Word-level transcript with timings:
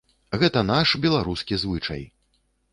Гэта 0.43 0.63
наш, 0.71 0.95
беларускі 1.05 1.61
звычай. 1.67 2.03